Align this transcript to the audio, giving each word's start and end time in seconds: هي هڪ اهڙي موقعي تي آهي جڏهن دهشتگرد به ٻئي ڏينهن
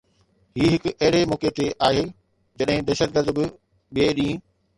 هي 0.59 0.67
هڪ 0.75 0.85
اهڙي 1.07 1.19
موقعي 1.31 1.51
تي 1.59 1.67
آهي 1.89 2.01
جڏهن 2.59 2.89
دهشتگرد 2.89 3.31
به 3.37 3.47
ٻئي 3.95 4.11
ڏينهن 4.23 4.41